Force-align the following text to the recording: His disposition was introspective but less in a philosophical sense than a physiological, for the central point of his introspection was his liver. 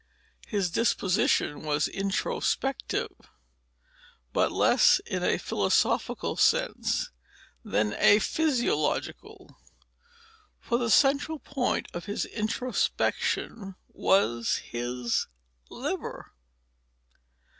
His 0.47 0.71
disposition 0.71 1.61
was 1.61 1.87
introspective 1.87 3.15
but 4.33 4.51
less 4.51 4.99
in 5.05 5.23
a 5.23 5.37
philosophical 5.37 6.35
sense 6.37 7.11
than 7.63 7.93
a 7.93 8.17
physiological, 8.17 9.59
for 10.59 10.79
the 10.79 10.89
central 10.89 11.37
point 11.37 11.87
of 11.93 12.05
his 12.05 12.25
introspection 12.25 13.75
was 13.89 14.55
his 14.71 15.27
liver. 15.69 16.33